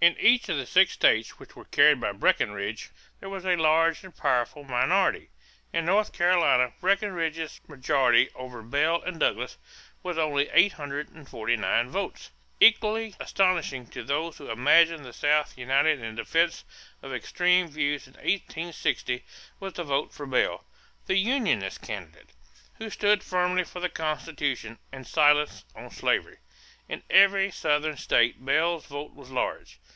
In 0.00 0.18
each 0.20 0.50
of 0.50 0.58
the 0.58 0.66
six 0.66 0.92
states 0.92 1.38
which 1.38 1.56
were 1.56 1.64
carried 1.64 1.98
by 1.98 2.12
Breckinridge, 2.12 2.90
there 3.20 3.30
was 3.30 3.46
a 3.46 3.56
large 3.56 4.04
and 4.04 4.14
powerful 4.14 4.62
minority. 4.62 5.30
In 5.72 5.86
North 5.86 6.12
Carolina 6.12 6.74
Breckinridge's 6.78 7.58
majority 7.66 8.28
over 8.34 8.60
Bell 8.60 9.00
and 9.00 9.18
Douglas 9.18 9.56
was 10.02 10.18
only 10.18 10.50
849 10.50 11.88
votes. 11.88 12.30
Equally 12.60 13.14
astounding 13.18 13.86
to 13.86 14.04
those 14.04 14.36
who 14.36 14.50
imagine 14.50 15.04
the 15.04 15.14
South 15.14 15.56
united 15.56 16.02
in 16.02 16.16
defense 16.16 16.64
of 17.00 17.14
extreme 17.14 17.68
views 17.68 18.06
in 18.06 18.12
1860 18.12 19.24
was 19.58 19.72
the 19.72 19.84
vote 19.84 20.12
for 20.12 20.26
Bell, 20.26 20.66
the 21.06 21.16
Unionist 21.16 21.80
candidate, 21.80 22.28
who 22.74 22.90
stood 22.90 23.22
firmly 23.22 23.64
for 23.64 23.80
the 23.80 23.88
Constitution 23.88 24.78
and 24.92 25.06
silence 25.06 25.64
on 25.74 25.90
slavery. 25.90 26.36
In 26.90 27.02
every 27.08 27.50
Southern 27.50 27.96
state 27.96 28.44
Bell's 28.44 28.84
vote 28.84 29.14
was 29.14 29.30
large. 29.30 29.78